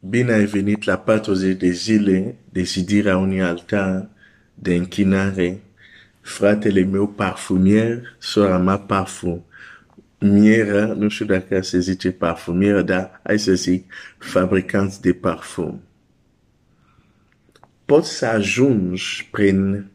Bine 0.00 0.32
ai 0.32 0.44
venit 0.44 0.84
la 0.84 0.98
40 0.98 1.58
de 1.58 1.70
zile 1.70 2.36
de 2.52 2.62
zidirea 2.62 3.16
unui 3.16 3.42
altar 3.42 4.08
de 4.54 4.74
închinare. 4.74 5.62
Fratele 6.20 6.84
meu 6.84 7.08
parfumier, 7.08 8.16
sora 8.18 8.58
mea 8.58 8.78
parfumieră, 8.78 10.92
nu 10.92 11.08
știu 11.08 11.24
dacă 11.24 11.60
se 11.60 11.78
zice 11.78 12.12
parfumieră, 12.12 12.82
dar 12.82 13.20
hai 13.22 13.38
să 13.38 13.54
zic 13.54 13.92
fabricanți 14.18 15.00
de 15.00 15.12
parfum. 15.12 15.82
Poți 17.84 18.10
să 18.10 18.26
ajungi 18.26 19.28
prin 19.30 19.86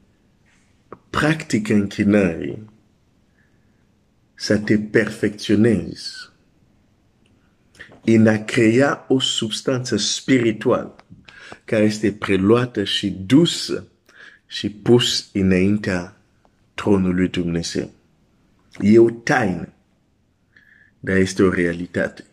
practică 1.09 1.73
închinării 1.73 2.69
să 4.33 4.57
te 4.57 4.77
perfecționezi 4.77 6.33
în 8.05 8.27
a 8.27 8.37
crea 8.37 9.05
o 9.07 9.19
substanță 9.19 9.97
spirituală 9.97 10.95
care 11.65 11.83
este 11.83 12.11
preluată 12.11 12.83
și 12.83 13.09
dusă 13.09 13.87
și 14.47 14.69
pus 14.69 15.29
înaintea 15.33 16.17
tronului 16.73 17.27
Dumnezeu. 17.27 17.91
E 18.79 18.99
o 18.99 19.09
taină, 19.09 19.73
dar 20.99 21.15
este 21.15 21.43
o 21.43 21.49
realitate. 21.49 22.23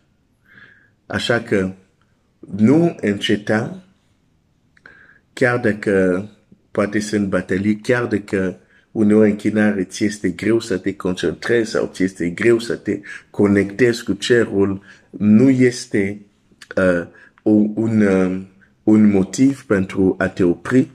Așa 1.06 1.40
că 1.40 1.72
nu 2.56 2.96
înceta, 3.00 3.84
chiar 5.32 5.58
dacă 5.58 6.28
poate 6.70 6.98
sunt 6.98 7.28
batalii, 7.28 7.80
chiar 7.80 8.06
dacă 8.06 8.56
uneori 8.90 9.30
închinare 9.30 9.84
ți 9.84 10.04
este 10.04 10.30
greu 10.30 10.60
să 10.60 10.78
te 10.78 10.96
concentrezi 10.96 11.70
sau 11.70 11.90
ți 11.92 12.02
este 12.02 12.28
greu 12.28 12.58
să 12.58 12.76
te 12.76 13.00
conectezi 13.30 14.04
cu 14.04 14.12
cerul, 14.12 14.82
nu 15.18 15.50
este 15.50 16.20
uh, 16.76 17.06
un, 17.74 18.00
uh, 18.00 18.40
un 18.82 19.10
motiv 19.10 19.64
pentru 19.64 20.14
a 20.18 20.28
te 20.28 20.42
opri. 20.42 20.90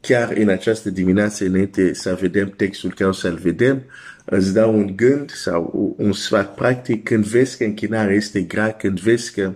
Chiar 0.00 0.32
în 0.32 0.48
această 0.48 0.90
dimineață, 0.90 1.44
înainte 1.44 1.94
să 1.94 2.18
vedem 2.20 2.50
textul 2.50 2.94
care 2.94 3.08
o 3.08 3.12
să-l 3.12 3.34
vedem, 3.34 3.82
îți 4.24 4.52
dau 4.52 4.78
un 4.78 4.96
gând 4.96 5.30
sau 5.30 5.94
un 5.98 6.12
sfat 6.12 6.54
practic 6.54 7.04
când 7.04 7.24
vezi 7.24 7.56
că 7.56 7.64
închinarea 7.64 8.14
este 8.14 8.42
grea, 8.42 8.72
când 8.72 9.00
vezi 9.00 9.32
că 9.32 9.52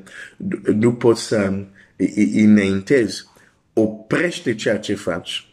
nu 0.74 0.94
poți 0.94 1.22
să 1.22 1.64
înaintezi, 2.34 3.24
oprește 3.72 4.54
ceea 4.54 4.78
ce 4.78 4.94
faci. 4.94 5.48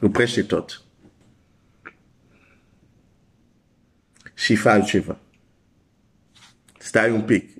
Oprește 0.00 0.42
tot. 0.42 0.82
Și 4.34 4.56
fă 4.56 4.68
altceva 4.68 5.18
stai 6.92 7.10
un 7.10 7.22
pic, 7.22 7.50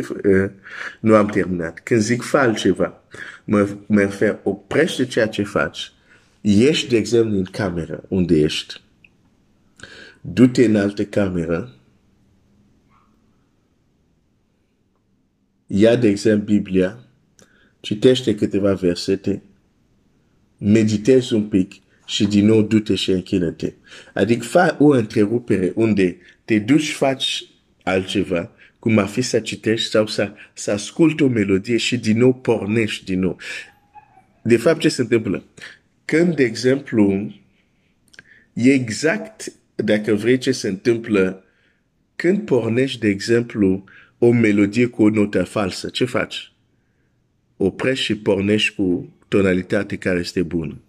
nu 1.00 1.14
am 1.14 1.26
terminat. 1.26 1.80
Când 1.80 2.00
zic 2.00 2.22
fă 2.22 2.36
altceva, 2.36 3.02
mă, 3.44 3.68
mă 3.86 4.00
refer, 4.00 4.38
oprește 4.42 5.06
ceea 5.06 5.28
ce 5.28 5.42
faci. 5.42 5.92
Ești, 6.40 6.88
de 6.88 6.96
exemplu, 6.96 7.36
în 7.36 7.44
cameră 7.44 8.04
unde 8.08 8.38
ești. 8.38 8.80
Du-te 10.20 10.64
în 10.64 10.76
altă 10.76 11.04
cameră. 11.04 11.74
Ia, 15.66 15.96
de 15.96 16.08
exemplu, 16.08 16.54
Biblia, 16.54 16.98
citește 17.80 18.34
câteva 18.34 18.72
versete, 18.74 19.42
meditezi 20.58 21.34
un 21.34 21.48
pic 21.48 21.72
și 22.06 22.26
din 22.26 22.46
nou 22.46 22.62
du-te 22.62 22.94
și 22.94 23.10
închină-te. 23.10 23.72
Adică 24.14 24.44
fă 24.44 24.76
o 24.78 24.86
întrerupere 24.86 25.72
unde 25.74 26.16
te 26.44 26.58
duci, 26.58 26.92
faci 26.92 27.50
altceva, 27.86 28.50
cum 28.78 28.98
ar 28.98 29.06
fi 29.06 29.20
să 29.20 29.40
citești 29.40 29.90
sau 29.90 30.06
să, 30.06 30.32
să 30.52 30.70
asculti 30.70 31.22
o 31.22 31.28
melodie 31.28 31.76
și 31.76 31.96
din 31.98 32.18
nou 32.18 32.34
pornești 32.34 33.04
din 33.04 33.20
nou. 33.20 33.38
De 34.42 34.56
fapt, 34.56 34.80
ce 34.80 34.88
se 34.88 35.00
întâmplă? 35.00 35.44
Când, 36.04 36.36
de 36.36 36.42
exemplu, 36.42 37.32
e 38.52 38.72
exact, 38.72 39.52
dacă 39.74 40.14
vrei, 40.14 40.38
ce 40.38 40.52
se 40.52 40.68
întâmplă 40.68 41.44
când 42.16 42.40
pornești, 42.40 43.00
de 43.00 43.08
exemplu, 43.08 43.84
o 44.18 44.32
melodie 44.32 44.86
cu 44.86 45.02
o 45.02 45.08
notă 45.08 45.44
falsă, 45.44 45.88
ce 45.88 46.04
faci? 46.04 46.52
Oprești 47.56 48.04
și 48.04 48.16
pornești 48.16 48.74
cu 48.74 49.14
tonalitate 49.28 49.96
care 49.96 50.18
este 50.18 50.42
bună. 50.42 50.80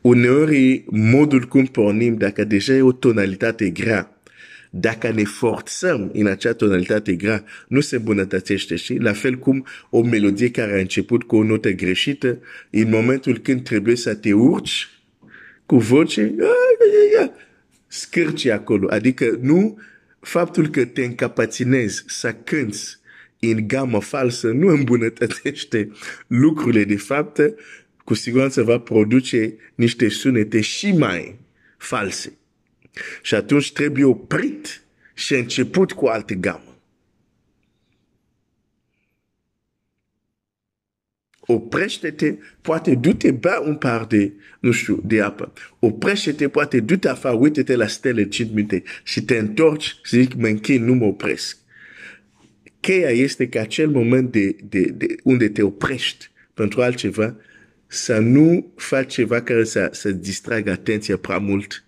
Uneori, 0.00 0.84
modul 0.90 1.44
cum 1.44 1.64
pornim, 1.64 2.16
dacă 2.16 2.44
deja 2.44 2.72
e 2.72 2.82
o 2.82 2.92
tonalitate 2.92 3.70
grea, 3.70 4.14
dacă 4.76 5.10
ne 5.10 5.24
forțăm 5.24 6.10
în 6.12 6.26
acea 6.26 6.52
tonalitate 6.52 7.14
grea, 7.14 7.44
nu 7.68 7.80
se 7.80 7.96
îmbunătățește, 7.96 8.76
și 8.76 8.94
La 8.94 9.12
fel 9.12 9.34
cum 9.34 9.66
o 9.90 10.02
melodie 10.02 10.50
care 10.50 10.72
a 10.72 10.78
început 10.78 11.22
cu 11.22 11.36
o 11.36 11.42
notă 11.42 11.70
greșită, 11.70 12.38
în 12.70 12.88
momentul 12.88 13.38
când 13.38 13.62
trebuie 13.62 13.96
să 13.96 14.14
te 14.14 14.32
urci 14.32 14.88
cu 15.66 15.76
voce, 15.76 16.34
scârci 17.86 18.46
acolo. 18.46 18.88
Adică 18.90 19.38
nu 19.40 19.78
faptul 20.20 20.68
că 20.68 20.84
te 20.84 21.04
încapaținezi 21.04 22.04
să 22.06 22.32
cânti 22.32 22.96
în 23.40 23.66
gamă 23.66 24.00
falsă 24.00 24.50
nu 24.50 24.68
îmbunătățește 24.68 25.90
lucrurile. 26.26 26.84
De 26.84 26.96
fapt, 26.96 27.40
cu 28.04 28.14
siguranță 28.14 28.62
va 28.62 28.78
produce 28.78 29.54
niște 29.74 30.08
sunete 30.08 30.60
și 30.60 30.92
mai 30.92 31.38
false. 31.76 32.38
Și 33.22 33.34
atunci 33.34 33.72
trebuie 33.72 34.04
oprit 34.04 34.82
și 35.14 35.34
început 35.34 35.92
cu 35.92 36.06
alte 36.06 36.34
gamă. 36.34 36.74
Oprește-te, 41.46 42.34
poate 42.60 42.94
du-te, 42.94 43.30
bea 43.30 43.60
un 43.60 43.76
par 43.76 44.04
de, 44.04 44.32
nu 44.60 44.70
știu, 44.70 45.02
de 45.04 45.20
apă. 45.20 45.52
Oprește-te, 45.78 46.48
poate 46.48 46.80
du-te 46.80 47.08
afară, 47.08 47.36
uite-te 47.36 47.76
la 47.76 47.86
stele 47.86 48.28
5 48.28 48.50
minute 48.52 48.82
și 49.02 49.22
te 49.22 49.36
întorci 49.36 49.84
și 50.02 50.20
zic, 50.20 50.34
mă 50.34 50.46
închin, 50.46 50.84
nu 50.84 50.94
mă 50.94 51.04
opresc. 51.04 51.56
Cheia 52.80 53.08
este 53.08 53.48
că 53.48 53.58
acel 53.58 53.88
moment 53.88 54.32
de, 54.32 54.56
de, 54.64 54.80
de 54.80 55.06
unde 55.22 55.48
te 55.48 55.62
oprești 55.62 56.30
pentru 56.54 56.82
altceva, 56.82 57.36
să 57.86 58.18
nu 58.18 58.72
faci 58.76 59.12
ceva 59.12 59.42
care 59.42 59.64
să, 59.64 59.88
să 59.92 60.10
distragă 60.10 60.70
atenția 60.70 61.16
prea 61.16 61.38
mult 61.38 61.83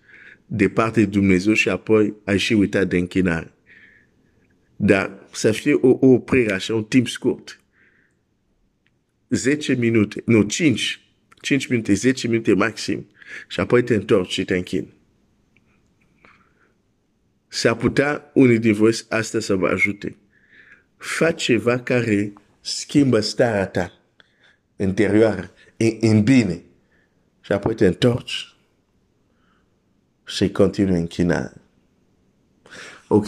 de 0.47 0.69
parte 0.69 0.99
de 0.99 1.05
Dumnezeu 1.05 1.53
și 1.53 1.69
apoi 1.69 2.13
ai 2.23 2.37
și 2.37 2.53
uitat 2.53 2.87
de 2.87 2.97
închinare. 2.97 3.51
Dar 4.75 5.27
să 5.31 5.51
fie 5.51 5.73
o, 5.73 5.97
o 5.99 6.07
oprire 6.07 6.53
așa, 6.53 6.75
un 6.75 6.83
timp 6.83 7.07
scurt. 7.07 7.61
10 9.29 9.73
minute, 9.73 10.21
nu, 10.25 10.41
5, 10.41 11.01
5 11.41 11.67
minute, 11.67 11.93
10 11.93 12.27
minute 12.27 12.53
maxim. 12.53 13.07
Și 13.47 13.59
apoi 13.59 13.83
te 13.83 13.95
întorci 13.95 14.31
și 14.31 14.45
te 14.45 14.55
închini. 14.55 14.93
S-ar 17.47 17.75
putea 17.75 18.31
unii 18.33 18.59
din 18.59 18.73
voi 18.73 18.93
asta 19.09 19.39
să 19.39 19.55
vă 19.55 19.67
ajute. 19.67 20.17
Fă 20.97 21.31
ceva 21.31 21.79
care 21.79 22.33
schimbă 22.61 23.19
starea 23.19 23.67
ta 23.67 23.91
interioară 24.75 25.51
în, 25.77 25.97
în 26.01 26.23
bine. 26.23 26.61
Și 27.41 27.51
apoi 27.51 27.75
te 27.75 27.85
întorci 27.85 28.56
și 30.27 30.49
continui 30.49 30.99
închinare. 30.99 31.53
Ok. 33.07 33.27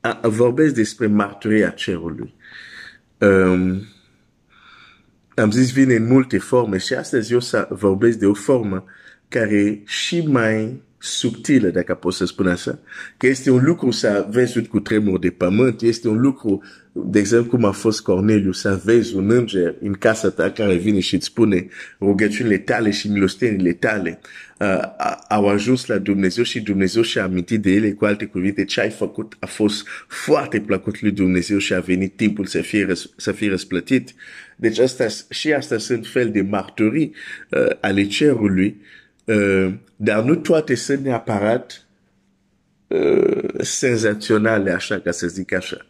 A, 0.00 0.20
vorbesc 0.22 0.74
despre 0.74 1.06
marturia 1.06 1.70
cerului. 1.70 2.34
Um, 3.18 3.82
am 5.34 5.50
zis 5.50 5.72
vine 5.72 5.94
în 5.94 6.06
multe 6.06 6.38
forme 6.38 6.78
și 6.78 6.94
astăzi 6.94 7.32
eu 7.32 7.40
să 7.40 7.68
vorbesc 7.70 8.18
de 8.18 8.26
o 8.26 8.34
formă 8.34 8.84
care 9.28 9.82
și 9.86 10.26
mai 10.26 10.82
subtilă, 10.98 11.68
dacă 11.68 11.94
pot 11.94 12.14
să 12.14 12.24
spun 12.24 12.46
așa, 12.46 12.78
că 13.16 13.26
este 13.26 13.50
un 13.50 13.64
lucru 13.64 13.90
să 13.90 14.26
văzut 14.30 14.66
cu 14.66 14.80
tremur 14.80 15.18
de 15.18 15.30
pământ, 15.30 15.82
este 15.82 16.08
un 16.08 16.20
lucru, 16.20 16.62
de 16.92 17.18
exemplu, 17.18 17.50
cum 17.50 17.64
a 17.64 17.70
fost 17.70 18.02
Corneliu, 18.02 18.52
să 18.52 18.80
vezi 18.84 19.14
un 19.14 19.30
înger 19.30 19.74
în 19.80 19.92
casa 19.92 20.30
ta 20.30 20.50
care 20.50 20.74
vine 20.74 21.00
și 21.00 21.14
îți 21.14 21.26
spune 21.26 21.66
rugăciunile 22.00 22.58
tale 22.58 22.90
și 22.90 23.10
milostenile 23.10 23.72
tale 23.72 24.20
uh, 24.58 24.80
au 25.28 25.48
ajuns 25.48 25.86
la 25.86 25.98
Dumnezeu 25.98 26.44
și 26.44 26.60
Dumnezeu 26.60 27.02
și-a 27.02 27.24
amintit 27.24 27.62
de 27.62 27.70
ele, 27.70 27.92
cu 27.92 28.04
alte 28.04 28.24
cuvinte, 28.24 28.64
ce 28.64 28.80
ai 28.80 28.90
făcut 28.90 29.36
a 29.38 29.46
fost 29.46 29.86
foarte 30.08 30.60
plăcut 30.60 31.00
lui 31.00 31.10
Dumnezeu 31.10 31.58
și 31.58 31.74
a 31.74 31.80
venit 31.80 32.16
timpul 32.16 32.46
să 32.46 32.60
fie, 32.60 32.92
să 33.16 33.32
fie 33.32 33.48
răsplătit. 33.48 34.14
Deci 34.56 34.78
asta, 34.78 35.06
și 35.30 35.52
asta 35.52 35.78
sunt 35.78 36.06
fel 36.06 36.30
de 36.30 36.40
marturii 36.40 37.14
uh, 37.50 37.66
ale 37.80 38.06
cerului, 38.06 38.66
uh, 38.66 39.04
dar 39.96 40.22
nu 40.22 40.34
toate 40.34 40.74
sunt 40.74 41.00
neapărat 41.00 41.86
uh, 42.86 43.48
senzaționale, 43.60 44.70
așa 44.70 45.00
ca 45.00 45.10
să 45.10 45.26
zic 45.26 45.52
așa. 45.52 45.86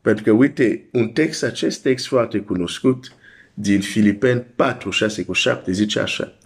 Pentru 0.00 0.24
că, 0.24 0.30
uite, 0.30 0.88
un 0.92 1.08
text, 1.08 1.42
acest 1.42 1.82
text 1.82 2.06
foarte 2.06 2.38
cunoscut, 2.38 3.12
din 3.54 3.80
Filipeni 3.80 4.40
4, 4.56 4.90
6 4.90 5.24
cu 5.24 5.32
7, 5.32 5.72
zice 5.72 6.00
așa. 6.00 6.38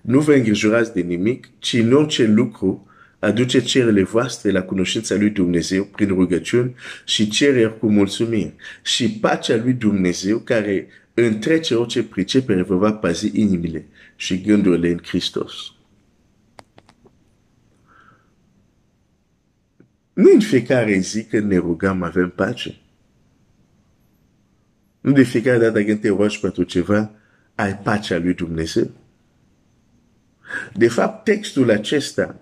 Nu 0.00 0.20
vă 0.20 0.34
îngrijorați 0.34 0.92
de 0.92 1.00
nimic, 1.00 1.48
ci 1.58 1.72
în 1.72 1.92
orice 1.92 2.26
lucru, 2.26 2.89
aduce 3.20 3.60
cerele 3.60 4.02
voastre 4.02 4.50
la 4.50 4.62
cunoștința 4.62 5.14
lui 5.14 5.30
Dumnezeu 5.30 5.84
prin 5.84 6.08
rugăciuni 6.08 6.74
și 7.04 7.28
cereri 7.28 7.78
cu 7.78 7.90
mulțumiri. 7.90 8.54
Și 8.82 9.10
pacea 9.10 9.56
lui 9.56 9.72
Dumnezeu 9.72 10.38
care 10.38 10.86
întrece 11.14 11.74
orice 11.74 12.02
pricepere 12.02 12.62
vă 12.62 12.76
va 12.76 12.92
pazi 12.92 13.40
inimile 13.40 13.86
și 14.16 14.40
gândurile 14.40 14.88
în 14.88 14.98
Hristos. 15.02 15.52
Nu 20.12 20.30
în 20.32 20.40
fiecare 20.40 20.98
zi 20.98 21.24
când 21.24 21.50
ne 21.50 21.56
rugăm 21.56 22.02
avem 22.02 22.30
pace. 22.30 22.74
Nu 25.00 25.12
de 25.12 25.22
fiecare 25.22 25.58
dată 25.58 25.84
când 25.84 26.00
te 26.00 26.08
rogi 26.08 26.40
pentru 26.40 26.62
ceva, 26.62 27.10
ai 27.54 27.76
pacea 27.76 28.18
lui 28.18 28.34
Dumnezeu. 28.34 28.90
De 30.74 30.88
fapt, 30.88 31.24
textul 31.24 31.70
acesta 31.70 32.40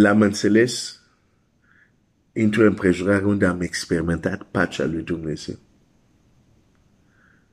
l-am 0.00 0.22
înțeles 0.22 1.00
într-o 2.32 2.66
împrejurare 2.66 3.24
unde 3.24 3.46
am 3.46 3.60
experimentat 3.60 4.42
pacea 4.42 4.84
lui 4.84 5.02
Dumnezeu. 5.02 5.56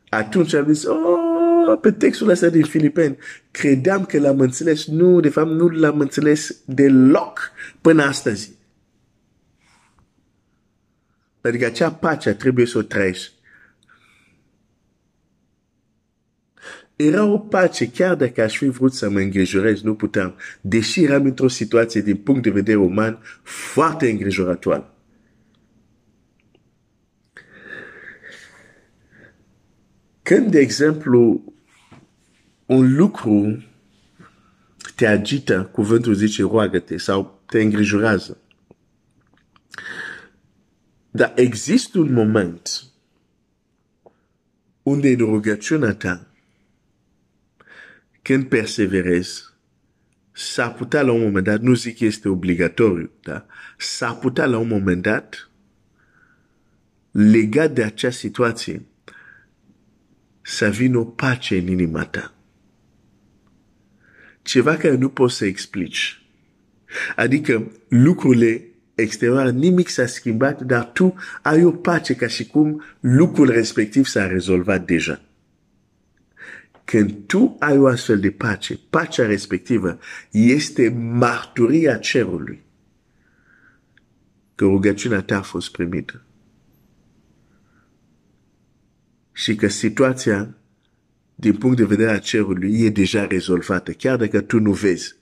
Atunci 0.10 0.54
am 0.54 0.74
zis, 0.74 0.84
oh, 0.84 1.80
pe 1.82 1.92
textul 1.92 2.30
ăsta 2.30 2.50
din 2.50 2.64
Filipeni, 2.64 3.18
credeam 3.52 4.06
că 4.06 4.20
l-am 4.20 4.40
înțeles. 4.40 4.86
Nu, 4.86 5.20
de 5.20 5.30
fapt, 5.30 5.50
nu 5.50 5.68
l-am 5.68 6.00
înțeles 6.00 6.62
deloc 6.66 7.52
până 7.82 8.04
astăzi. 8.04 8.54
Adică 11.42 11.66
acea 11.66 11.92
pace 11.92 12.34
trebuie 12.34 12.66
să 12.66 12.78
o 12.78 12.82
trăiești. 12.82 13.35
Era 16.96 17.24
o 17.24 17.38
pace, 17.40 17.90
chiar 17.92 18.16
dacă 18.16 18.42
aș 18.42 18.58
fi 18.58 18.68
vrut 18.68 18.94
să 18.94 19.10
mă 19.10 19.20
îngrijorez, 19.20 19.82
nu 19.82 19.96
puteam, 19.96 20.36
deși 20.62 21.04
eram 21.04 21.26
într-o 21.26 21.48
situație 21.48 22.02
din 22.02 22.16
punct 22.16 22.44
de 22.44 22.50
vedere 22.50 22.78
uman 22.78 23.22
foarte 23.44 24.10
îngrijorătoare. 24.10 24.90
Când, 30.22 30.52
de 30.52 30.60
exemplu, 30.60 31.54
un 32.66 32.96
lucru 32.96 33.64
te 34.96 35.08
agită, 35.08 35.70
cuvântul 35.72 36.14
zice 36.14 36.42
roagă-te 36.42 36.98
sau 36.98 37.44
te 37.46 37.62
îngrijorează, 37.62 38.38
dar 41.12 41.34
există 41.36 42.00
un 42.00 42.14
moment 42.14 42.84
unde 44.84 45.10
în 45.10 45.18
rugăciunea 45.18 45.94
ta 45.94 46.35
când 48.26 48.46
perseverezi, 48.46 49.44
s-ar 50.32 50.74
putea 50.74 51.02
la 51.02 51.12
un 51.12 51.22
moment 51.22 51.46
dat, 51.46 51.62
nu 51.62 51.74
zic 51.74 51.98
că 51.98 52.06
este 52.06 52.30
obligatoriu, 52.30 53.12
da? 53.24 53.46
s-ar 53.78 54.16
putea 54.16 54.46
la 54.46 54.58
un 54.58 54.68
moment 54.68 55.02
dat, 55.02 55.50
legat 57.12 57.72
de 57.74 57.84
acea 57.84 58.10
situație, 58.10 58.86
să 60.42 60.70
vină 60.70 60.98
o 60.98 61.04
pace 61.04 61.58
în 61.58 61.68
inima 61.68 62.06
ta. 62.06 62.34
Ceva 64.42 64.76
care 64.76 64.96
nu 64.96 65.10
poți 65.10 65.36
să 65.36 65.46
explici. 65.46 66.26
Adică 67.16 67.72
lucrurile 67.88 68.66
exterioare, 68.96 69.52
nimic 69.52 69.90
s-a 69.90 70.06
schimbat, 70.06 70.62
dar 70.62 70.86
tu 70.86 71.16
ai 71.42 71.64
o 71.64 71.72
pace 71.72 72.16
ca 72.16 72.28
și 72.28 72.48
cum 72.48 72.84
lucrul 73.00 73.50
respectiv 73.50 74.06
s-a 74.06 74.28
rezolvat 74.28 74.86
deja. 74.86 75.22
Când 76.86 77.14
tu 77.26 77.56
ai 77.60 77.78
o 77.78 77.88
astfel 77.88 78.20
de 78.20 78.32
pace, 78.32 78.80
pacea 78.90 79.26
respectivă 79.26 80.00
este 80.32 80.90
marturia 80.90 81.98
cerului 81.98 82.64
că 84.56 84.66
rugăciunea 84.66 85.22
ta 85.22 85.38
a 85.38 85.42
fost 85.42 85.72
primită. 85.72 86.24
Și 89.32 89.56
că 89.56 89.68
situația, 89.68 90.58
din 91.36 91.56
punct 91.56 91.78
de 91.78 91.86
vedere 91.86 92.12
a 92.12 92.20
cerului, 92.20 92.82
e 92.82 92.90
deja 92.90 93.26
rezolvată, 93.26 93.92
chiar 93.92 94.18
dacă 94.18 94.42
tu 94.42 94.60
nu 94.60 94.72
vezi. 94.72 95.16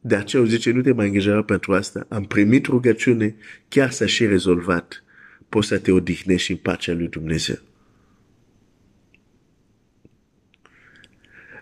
De 0.00 0.16
aceea 0.16 0.44
zice, 0.44 0.70
nu 0.70 0.80
te 0.80 0.92
mai 0.92 1.06
îngrijora 1.06 1.42
pentru 1.42 1.74
asta. 1.74 2.06
Am 2.08 2.24
primit 2.24 2.66
rugăciune, 2.66 3.36
chiar 3.68 3.90
s-a 3.90 4.06
și 4.06 4.26
rezolvat. 4.26 5.04
Poți 5.48 5.68
să 5.68 5.78
te 5.78 5.92
odihnești 5.92 6.50
în 6.50 6.56
pacea 6.56 6.92
lui 6.92 7.08
Dumnezeu. 7.08 7.56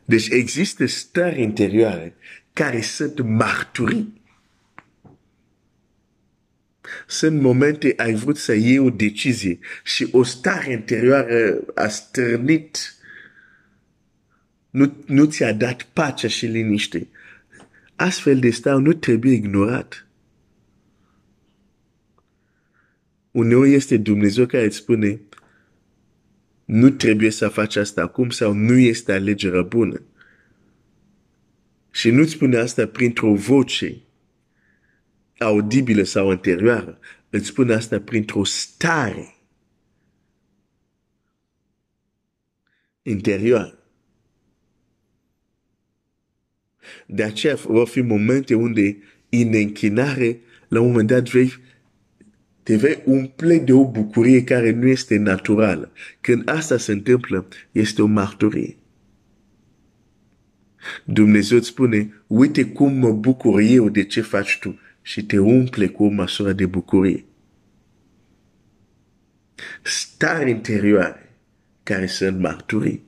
Deci 0.04 0.28
există 0.28 0.86
stări 0.86 1.42
interioare 1.42 2.14
care 2.52 2.80
sunt 2.80 3.20
marturii. 3.20 4.22
Sunt 7.06 7.40
momente 7.40 7.94
ai 7.96 8.14
vrut 8.14 8.36
să 8.36 8.52
iei 8.52 8.78
o 8.78 8.90
decizie 8.90 9.58
și 9.84 10.08
o 10.12 10.22
stare 10.22 10.72
interioară 10.72 11.64
a 11.74 11.88
stârnit, 11.88 12.94
nu, 14.70 14.96
nu 15.06 15.24
ți-a 15.24 15.52
dat 15.52 15.82
pacea 15.82 16.28
și 16.28 16.46
liniște. 16.46 17.08
Astfel 17.96 18.38
de 18.38 18.50
stare 18.50 18.78
nu 18.78 18.92
trebuie 18.92 19.32
ignorat. 19.32 20.06
Uneori 23.30 23.72
este 23.72 23.96
Dumnezeu 23.96 24.46
care 24.46 24.64
îți 24.64 24.76
spune, 24.76 25.20
nu 26.74 26.90
trebuie 26.90 27.30
să 27.30 27.48
faci 27.48 27.76
asta 27.76 28.02
acum 28.02 28.30
sau 28.30 28.52
nu 28.52 28.78
este 28.78 29.12
alegerea 29.12 29.62
bună. 29.62 30.02
Și 31.90 32.10
nu-ți 32.10 32.30
spune 32.30 32.56
asta 32.56 32.86
printr-o 32.86 33.34
voce 33.34 34.02
audibilă 35.38 36.02
sau 36.02 36.30
interioară. 36.30 36.98
Îți 37.30 37.46
spune 37.46 37.74
asta 37.74 38.00
printr-o 38.00 38.44
stare 38.44 39.34
interioară. 43.02 43.78
De 47.06 47.22
aceea 47.22 47.54
vor 47.54 47.88
fi 47.88 48.00
momente 48.00 48.54
unde 48.54 48.98
în 49.28 49.54
închinare, 49.54 50.40
la 50.68 50.80
un 50.80 50.86
moment 50.86 51.08
dat 51.08 51.28
vei 51.28 51.52
te 52.64 52.76
vei 52.76 53.02
umple 53.04 53.58
de 53.58 53.72
o 53.72 53.90
bucurie 53.90 54.44
care 54.44 54.70
nu 54.70 54.86
este 54.86 55.16
naturală. 55.16 55.92
Când 56.20 56.48
asta 56.48 56.76
se 56.76 56.92
întâmplă, 56.92 57.48
este 57.72 58.02
o 58.02 58.06
marturie. 58.06 58.76
Dumnezeu 61.04 61.58
îți 61.58 61.66
spune, 61.66 62.22
uite 62.26 62.66
cum 62.66 62.94
mă 62.94 63.12
bucur 63.12 63.60
eu 63.60 63.88
de 63.88 64.04
ce 64.04 64.20
faci 64.20 64.58
tu 64.60 64.78
și 65.02 65.26
te 65.26 65.38
umple 65.38 65.86
cu 65.86 66.04
o 66.04 66.08
măsură 66.08 66.52
de 66.52 66.66
bucurie. 66.66 67.24
Stare 69.82 70.50
interioare 70.50 71.36
care 71.82 72.06
sunt 72.06 72.40
marturii. 72.40 73.02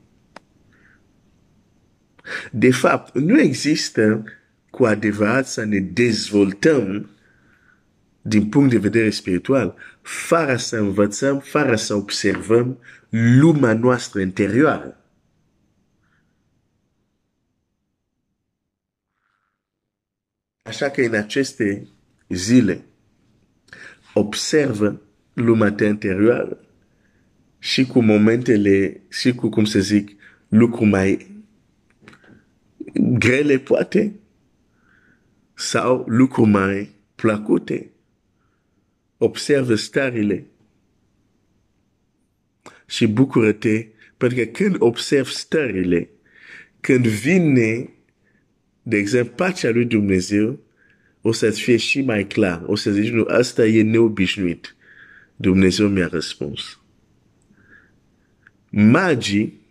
De 2.51 2.71
fapt, 2.71 3.17
nu 3.17 3.39
există 3.39 4.23
cu 4.69 4.85
adevărat 4.85 5.47
să 5.47 5.63
ne 5.63 5.79
dezvoltăm 5.79 7.09
din 8.27 8.49
punct 8.49 8.69
de 8.69 8.77
vedere 8.77 9.09
spiritual, 9.09 9.75
fără 10.01 10.55
să 10.55 10.77
învățăm, 10.77 11.39
fără 11.39 11.75
să 11.75 11.93
observăm 11.93 12.79
lumea 13.09 13.73
noastră 13.73 14.21
interioară. 14.21 15.01
Așa 20.63 20.89
că 20.89 21.01
în 21.01 21.13
aceste 21.13 21.87
zile, 22.29 22.85
observă 24.13 25.01
lumea 25.33 25.71
ta 25.71 25.85
interioară 25.85 26.59
și 27.59 27.85
cu 27.85 28.01
momentele, 28.01 29.01
și 29.09 29.35
cu, 29.35 29.49
cum 29.49 29.65
să 29.65 29.79
zic, 29.79 30.21
lucruri 30.47 30.89
mai 30.89 31.35
grele 32.93 33.57
poate, 33.57 34.19
sau 35.53 36.03
lucruri 36.07 36.49
mai 36.49 36.95
plăcute 37.15 37.91
observă 39.17 39.75
starile 39.75 40.45
și 42.85 43.07
bucură-te, 43.07 43.87
pentru 44.17 44.37
că 44.37 44.43
când 44.43 44.75
observi 44.79 45.31
stările, 45.31 46.09
când 46.79 47.07
vine, 47.07 47.89
de 48.81 48.97
exemplu, 48.97 49.33
pacea 49.35 49.69
lui 49.69 49.85
Dumnezeu, 49.85 50.59
o 51.21 51.31
să-ți 51.31 51.61
fie 51.61 51.77
și 51.77 52.01
mai 52.01 52.27
clar. 52.27 52.63
O 52.65 52.75
să 52.75 52.91
zici, 52.91 53.09
nu, 53.09 53.23
asta 53.23 53.65
e 53.65 53.81
neobișnuit. 53.81 54.75
Dumnezeu 55.35 55.87
mi-a 55.87 56.07
răspuns. 56.07 56.79
Magii 58.69 59.61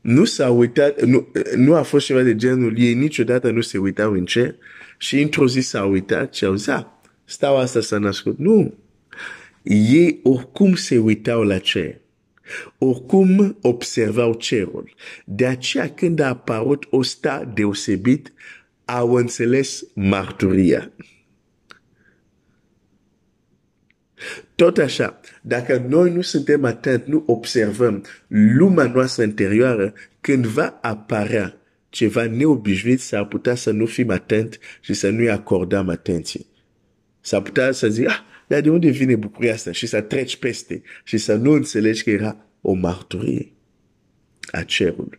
nu 0.00 0.24
s-au 0.24 0.58
uitat, 0.58 1.02
nu, 1.02 1.32
nu 1.56 1.74
a 1.74 1.82
fost 1.82 2.06
ceva 2.06 2.22
de 2.22 2.36
genul, 2.36 2.78
ei 2.78 2.94
niciodată 2.94 3.50
nu 3.50 3.60
se 3.60 3.78
uitau 3.78 4.12
în 4.12 4.24
cer 4.24 4.54
și 4.98 5.20
într-o 5.20 5.48
zi 5.48 5.60
s-au 5.60 5.90
uitat 5.90 6.34
și 6.34 6.44
au 6.44 6.54
zis, 6.54 6.66
ah, 6.66 6.84
stau 7.30 7.56
asta 7.56 7.80
s-a 7.80 7.98
născut. 7.98 8.38
Nu. 8.38 8.74
Ei 9.62 10.20
oricum 10.22 10.74
se 10.74 10.98
uitau 10.98 11.42
la 11.42 11.58
cer. 11.58 12.00
Oricum 12.78 13.58
observau 13.62 14.34
cerul. 14.34 14.94
De 15.24 15.46
aceea 15.46 15.90
când 15.90 16.20
a 16.20 16.28
apărut 16.28 16.86
o 16.90 17.02
sta 17.02 17.52
deosebit, 17.54 18.32
au 18.84 19.12
înțeles 19.14 19.84
marturia. 19.94 20.92
Tot 24.54 24.78
așa, 24.78 25.20
dacă 25.42 25.86
noi 25.88 26.12
nu 26.12 26.20
suntem 26.20 26.64
atenți, 26.64 27.10
nu 27.10 27.22
observăm 27.26 28.04
lumea 28.28 28.86
noastră 28.86 29.22
interioară, 29.22 29.92
când 30.20 30.46
va 30.46 30.78
apărea 30.82 31.60
ceva 31.88 32.26
neobișnuit, 32.26 33.00
s-ar 33.00 33.26
putea 33.26 33.54
să 33.54 33.70
nu 33.70 33.86
fim 33.86 34.10
atenți 34.10 34.58
și 34.80 34.94
să 34.94 35.10
nu-i 35.10 35.30
acordăm 35.30 35.88
atenție. 35.88 36.40
S-ar 37.30 37.42
putea 37.42 37.72
să 37.72 37.88
zic, 37.88 38.08
ah, 38.08 38.18
dar 38.46 38.60
de 38.60 38.70
unde 38.70 38.90
vine 38.90 39.16
bucuria 39.16 39.52
asta? 39.52 39.72
Și 39.72 39.86
să 39.86 40.00
treci 40.00 40.36
peste 40.36 40.82
și 41.04 41.18
să 41.18 41.34
nu 41.34 41.52
înțelegi 41.52 42.02
că 42.02 42.10
era 42.10 42.46
o 42.60 42.72
marturie 42.72 43.52
a 44.50 44.62
cerului. 44.62 45.18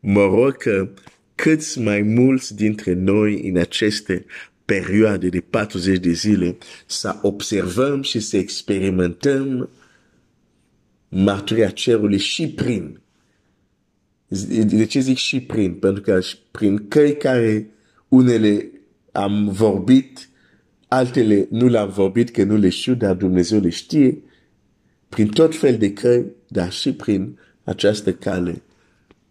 Mă 0.00 0.24
rog 0.24 0.56
că 0.56 0.90
câți 1.34 1.80
mai 1.80 2.02
mulți 2.02 2.56
dintre 2.56 2.92
noi 2.92 3.48
în 3.48 3.56
aceste 3.56 4.24
perioade 4.64 5.28
de 5.28 5.40
40 5.40 5.98
de 5.98 6.12
zile 6.12 6.56
să 6.86 7.18
observăm 7.22 8.02
și 8.02 8.20
să 8.20 8.36
experimentăm 8.36 9.70
marturia 11.08 11.70
cerului 11.70 12.18
și 12.18 12.48
prin. 12.48 13.00
De 14.66 14.84
ce 14.84 15.00
zic 15.00 15.16
și 15.16 15.40
prin? 15.40 15.74
Pentru 15.74 16.02
că 16.02 16.20
prin 16.50 16.88
căi 16.88 17.16
care 17.16 17.70
unele 18.08 18.68
am 19.14 19.48
vorbit, 19.48 20.28
altele 20.88 21.46
nu 21.50 21.66
le-am 21.66 21.88
vorbit, 21.88 22.30
că 22.30 22.44
nu 22.44 22.56
le 22.56 22.68
știu, 22.68 22.94
dar 22.94 23.14
Dumnezeu 23.14 23.60
le 23.60 23.68
știe, 23.68 24.22
prin 25.08 25.28
tot 25.28 25.56
fel 25.56 25.78
de 25.78 25.92
căi, 25.92 26.24
dar 26.48 26.72
și 26.72 26.92
prin 26.92 27.38
această 27.64 28.12
cale 28.12 28.62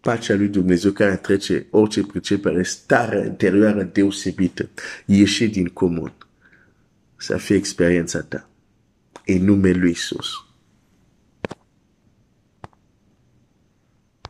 pacea 0.00 0.34
lui 0.34 0.48
Dumnezeu 0.48 0.90
care 0.90 1.16
trece 1.16 1.66
orice 1.70 2.02
pricepere, 2.02 2.62
starea 2.62 3.24
interioară 3.24 3.82
deosebită, 3.82 4.68
ieși 5.06 5.46
din 5.46 5.66
comun. 5.66 6.12
Să 7.16 7.36
fie 7.36 7.56
experiența 7.56 8.20
ta. 8.20 8.48
În 9.26 9.44
numele 9.44 9.78
lui 9.78 9.90
Isus. 9.90 10.43